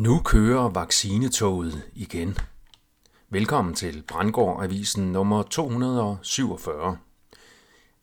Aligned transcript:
Nu 0.00 0.20
kører 0.24 0.68
vaccinetoget 0.68 1.82
igen. 1.94 2.36
Velkommen 3.30 3.74
til 3.74 4.04
Brandgård 4.08 4.64
Avisen 4.64 5.12
nummer 5.12 5.42
247. 5.42 6.98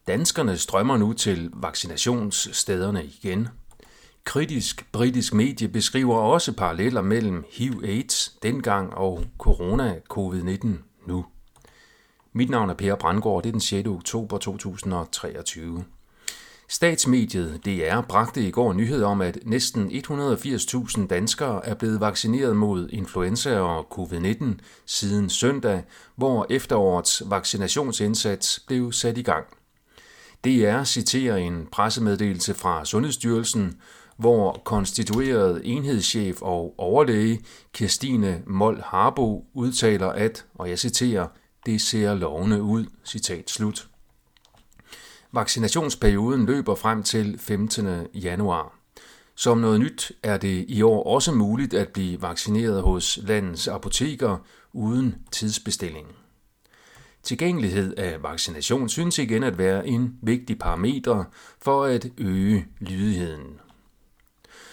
Danskerne 0.08 0.58
strømmer 0.58 0.98
nu 0.98 1.14
til 1.14 1.52
vaccinationsstederne 1.54 3.06
igen. 3.06 3.48
Kritisk 4.24 4.92
britisk 4.92 5.34
medie 5.34 5.68
beskriver 5.68 6.18
også 6.18 6.54
paralleller 6.56 7.02
mellem 7.02 7.46
HIV-AIDS 7.52 8.38
dengang 8.44 8.94
og 8.94 9.24
corona-covid-19 9.44 10.68
nu. 11.08 11.26
Mit 12.34 12.50
navn 12.50 12.70
er 12.70 12.74
Per 12.74 12.96
Brandgård, 12.96 13.44
det 13.44 13.50
er 13.50 13.54
den 13.54 13.62
6. 13.62 13.88
oktober 13.88 14.38
2023. 14.38 15.86
Statsmediet 16.70 17.66
DR 17.66 18.02
bragte 18.02 18.48
i 18.48 18.52
går 18.52 18.74
nyhed 18.74 19.04
om, 19.04 19.22
at 19.22 19.38
næsten 19.46 19.92
180.000 19.92 21.08
danskere 21.08 21.66
er 21.66 21.74
blevet 21.74 22.00
vaccineret 22.00 22.56
mod 22.56 22.90
influenza 22.90 23.60
og 23.60 23.88
covid-19 23.92 24.46
siden 24.86 25.30
søndag, 25.30 25.84
hvor 26.16 26.46
efterårets 26.50 27.24
vaccinationsindsats 27.26 28.60
blev 28.68 28.92
sat 28.92 29.18
i 29.18 29.22
gang. 29.22 29.46
DR 30.46 30.84
citerer 30.84 31.38
en 31.38 31.68
pressemeddelelse 31.72 32.54
fra 32.54 32.86
Sundhedsstyrelsen, 32.86 33.82
hvor 34.18 34.62
konstitueret 34.66 35.62
enhedschef 35.64 36.42
og 36.42 36.76
overlæge 36.78 37.40
Kirstine 37.74 38.42
Mold 38.48 38.82
Harbo 38.82 39.46
udtaler, 39.54 40.08
at, 40.08 40.46
og 40.56 40.70
jeg 40.70 40.80
citerer, 40.80 41.28
det 41.66 41.82
ser 41.82 42.14
lovende 42.14 42.62
ud, 42.62 42.86
citat 43.06 43.50
slut. 43.50 43.88
Vaccinationsperioden 45.32 46.46
løber 46.46 46.76
frem 46.76 47.04
til 47.04 47.40
15. 47.40 48.08
januar. 48.14 48.74
Som 49.36 49.58
noget 49.58 49.80
nyt 49.80 50.12
er 50.24 50.38
det 50.38 50.66
i 50.68 50.82
år 50.82 51.04
også 51.04 51.32
muligt 51.32 51.74
at 51.74 51.88
blive 51.88 52.22
vaccineret 52.22 52.82
hos 52.82 53.20
landets 53.24 53.68
apoteker 53.68 54.38
uden 54.74 55.16
tidsbestilling. 55.32 56.08
Tilgængelighed 57.24 57.98
af 57.98 58.24
vaccination 58.24 58.90
synes 58.90 59.18
igen 59.18 59.44
at 59.44 59.58
være 59.58 59.88
en 59.88 60.16
vigtig 60.22 60.60
parameter 60.60 61.24
for 61.62 61.84
at 61.84 62.08
øge 62.18 62.66
lydigheden. 62.80 63.60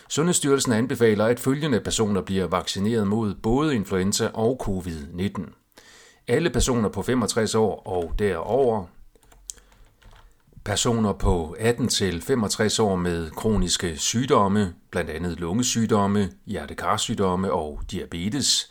Sundhedsstyrelsen 0.08 0.72
anbefaler, 0.72 1.25
at 1.25 1.41
følgende 1.41 1.80
personer 1.80 2.20
bliver 2.20 2.47
vaccineret 2.47 3.06
mod 3.06 3.34
både 3.34 3.75
influenza 3.75 4.30
og 4.34 4.60
covid-19. 4.69 5.42
Alle 6.28 6.50
personer 6.50 6.88
på 6.88 7.02
65 7.02 7.55
år 7.55 7.82
og 7.86 8.12
derover 8.19 8.84
Personer 10.64 11.12
på 11.12 11.56
18 11.58 11.88
til 11.88 12.22
65 12.22 12.78
år 12.78 12.96
med 12.96 13.30
kroniske 13.30 13.96
sygdomme, 13.96 14.74
blandt 14.90 15.10
andet 15.10 15.40
lungesygdomme, 15.40 16.30
hjertekarsygdomme 16.46 17.52
og 17.52 17.80
diabetes. 17.90 18.70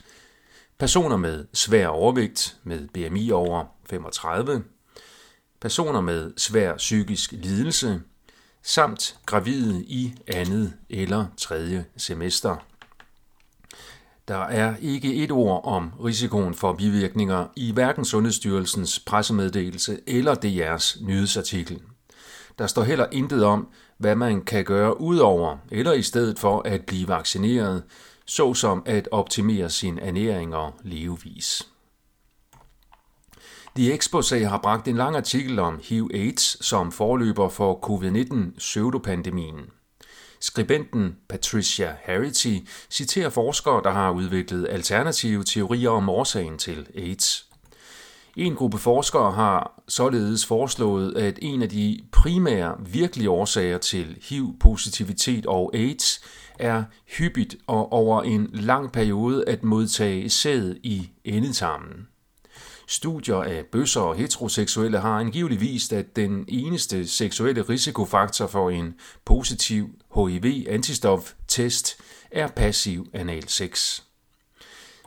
Personer 0.79 1.17
med 1.17 1.45
svær 1.53 1.87
overvægt 1.87 2.57
med 2.63 2.87
BMI 2.87 3.31
over 3.31 3.65
35. 3.89 4.63
Personer 5.61 6.01
med 6.01 6.31
svær 6.37 6.77
psykisk 6.77 7.31
lidelse 7.31 8.01
samt 8.63 9.17
gravide 9.25 9.83
i 9.83 10.15
andet 10.27 10.73
eller 10.89 11.25
tredje 11.37 11.85
semester. 11.97 12.55
Der 14.27 14.37
er 14.37 14.75
ikke 14.81 15.15
et 15.15 15.31
ord 15.31 15.65
om 15.65 15.91
risikoen 16.03 16.53
for 16.53 16.73
bivirkninger 16.73 17.47
i 17.55 17.71
hverken 17.71 18.05
Sundhedsstyrelsens 18.05 18.99
pressemeddelelse 18.99 19.99
eller 20.07 20.35
DR's 20.35 21.05
nyhedsartikel. 21.05 21.81
Der 22.59 22.67
står 22.67 22.83
heller 22.83 23.05
intet 23.11 23.43
om, 23.43 23.67
hvad 23.97 24.15
man 24.15 24.41
kan 24.41 24.65
gøre 24.65 25.01
udover 25.01 25.57
eller 25.71 25.93
i 25.93 26.01
stedet 26.01 26.39
for 26.39 26.61
at 26.65 26.85
blive 26.85 27.07
vaccineret, 27.07 27.83
såsom 28.25 28.83
at 28.85 29.09
optimere 29.11 29.69
sin 29.69 29.99
ernæring 29.99 30.55
og 30.55 30.73
levevis. 30.83 31.67
The 33.75 33.93
Exposé 33.93 34.45
har 34.45 34.59
bragt 34.63 34.87
en 34.87 34.95
lang 34.95 35.15
artikel 35.15 35.59
om 35.59 35.79
HIV-AIDS 35.83 36.65
som 36.65 36.91
forløber 36.91 37.49
for 37.49 37.79
covid-19-pseudopandemien. 37.83 39.82
Skribenten 40.43 41.15
Patricia 41.29 41.95
Harity 42.03 42.57
citerer 42.89 43.29
forskere, 43.29 43.83
der 43.83 43.91
har 43.91 44.11
udviklet 44.11 44.67
alternative 44.69 45.43
teorier 45.43 45.89
om 45.89 46.09
årsagen 46.09 46.57
til 46.57 46.87
AIDS. 46.95 47.45
En 48.37 48.55
gruppe 48.55 48.77
forskere 48.77 49.31
har 49.31 49.83
således 49.87 50.45
foreslået, 50.45 51.17
at 51.17 51.39
en 51.41 51.61
af 51.61 51.69
de 51.69 51.99
primære 52.11 52.75
virkelige 52.79 53.29
årsager 53.29 53.77
til 53.77 54.17
HIV-positivitet 54.29 55.45
og 55.45 55.71
AIDS 55.75 56.21
er 56.59 56.83
hyppigt 57.17 57.55
og 57.67 57.93
over 57.93 58.21
en 58.21 58.49
lang 58.53 58.91
periode 58.91 59.43
at 59.47 59.63
modtage 59.63 60.29
sæd 60.29 60.75
i 60.83 61.09
endetarmen. 61.23 62.07
Studier 62.87 63.41
af 63.41 63.65
bøsser 63.65 64.01
og 64.01 64.15
heteroseksuelle 64.15 64.99
har 64.99 65.19
angiveligt 65.19 65.61
vist, 65.61 65.93
at 65.93 66.15
den 66.15 66.45
eneste 66.47 67.07
seksuelle 67.07 67.61
risikofaktor 67.61 68.47
for 68.47 68.69
en 68.69 68.93
positiv 69.25 69.89
HIV-antistof-test 70.15 71.97
er 72.31 72.47
passiv 72.47 73.07
anal 73.13 73.49
sex. 73.49 74.01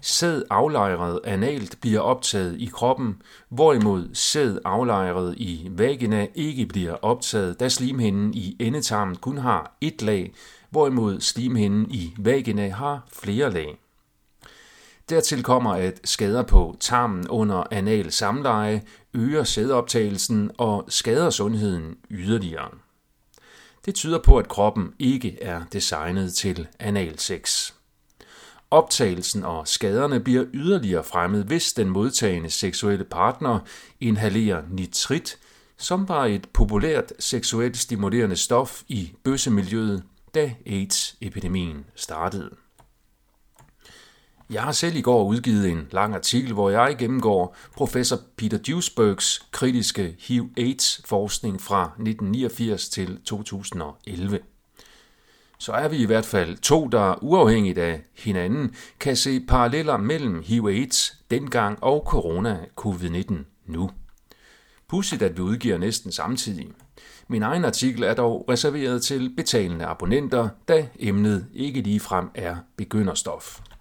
Sæd 0.00 0.42
aflejret 0.50 1.20
analt 1.24 1.78
bliver 1.80 2.00
optaget 2.00 2.60
i 2.60 2.66
kroppen, 2.66 3.22
hvorimod 3.48 4.08
sæd 4.12 4.58
aflejret 4.64 5.34
i 5.38 5.68
vagina 5.70 6.26
ikke 6.34 6.66
bliver 6.66 6.92
optaget, 6.92 7.60
da 7.60 7.68
slimhinden 7.68 8.34
i 8.34 8.56
endetarmen 8.60 9.16
kun 9.16 9.38
har 9.38 9.76
et 9.80 10.02
lag, 10.02 10.32
hvorimod 10.70 11.20
slimhinden 11.20 11.90
i 11.90 12.14
vagina 12.18 12.68
har 12.68 13.06
flere 13.12 13.52
lag. 13.52 13.78
Dertil 15.08 15.42
kommer, 15.42 15.70
at 15.70 16.00
skader 16.04 16.42
på 16.42 16.76
tarmen 16.80 17.28
under 17.28 17.64
anal 17.70 18.12
samleje 18.12 18.82
øger 19.14 19.44
sædoptagelsen 19.44 20.50
og 20.58 20.84
skader 20.88 21.30
sundheden 21.30 21.96
yderligere. 22.10 22.70
Det 23.84 23.94
tyder 23.94 24.18
på, 24.18 24.38
at 24.38 24.48
kroppen 24.48 24.94
ikke 24.98 25.42
er 25.42 25.62
designet 25.72 26.34
til 26.34 26.68
analsex. 26.78 27.72
Optagelsen 28.70 29.44
og 29.44 29.68
skaderne 29.68 30.20
bliver 30.20 30.44
yderligere 30.52 31.04
fremmet, 31.04 31.44
hvis 31.44 31.72
den 31.72 31.88
modtagende 31.88 32.50
seksuelle 32.50 33.04
partner 33.04 33.58
inhalerer 34.00 34.62
nitrit, 34.70 35.38
som 35.78 36.08
var 36.08 36.24
et 36.24 36.48
populært 36.54 37.12
seksuelt 37.18 37.76
stimulerende 37.76 38.36
stof 38.36 38.82
i 38.88 39.12
bøssemiljøet, 39.24 40.02
da 40.34 40.54
AIDS-epidemien 40.66 41.84
startede. 41.94 42.65
Jeg 44.50 44.62
har 44.62 44.72
selv 44.72 44.96
i 44.96 45.00
går 45.00 45.24
udgivet 45.24 45.68
en 45.68 45.88
lang 45.90 46.14
artikel, 46.14 46.52
hvor 46.52 46.70
jeg 46.70 46.96
gennemgår 46.98 47.56
professor 47.76 48.18
Peter 48.36 48.58
Duisbergs 48.58 49.46
kritiske 49.50 50.16
HIV-AIDS-forskning 50.18 51.60
fra 51.60 51.82
1989 51.82 52.88
til 52.88 53.18
2011 53.24 54.38
så 55.58 55.72
er 55.72 55.88
vi 55.88 55.96
i 55.96 56.06
hvert 56.06 56.26
fald 56.26 56.56
to, 56.56 56.88
der 56.88 57.24
uafhængigt 57.24 57.78
af 57.78 58.02
hinanden 58.18 58.74
kan 59.00 59.16
se 59.16 59.40
paralleller 59.40 59.96
mellem 59.96 60.42
HIV-AIDS 60.46 61.16
dengang 61.30 61.78
og 61.82 62.06
corona-covid-19 62.08 63.34
nu. 63.66 63.90
Pudsigt, 64.88 65.22
at 65.22 65.36
vi 65.36 65.42
udgiver 65.42 65.78
næsten 65.78 66.12
samtidig. 66.12 66.68
Min 67.28 67.42
egen 67.42 67.64
artikel 67.64 68.02
er 68.02 68.14
dog 68.14 68.44
reserveret 68.48 69.02
til 69.02 69.34
betalende 69.36 69.84
abonnenter, 69.84 70.48
da 70.68 70.88
emnet 70.98 71.46
ikke 71.54 71.80
ligefrem 71.80 72.28
er 72.34 72.56
begynderstof. 72.76 73.60